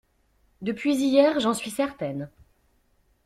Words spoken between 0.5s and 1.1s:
Depuis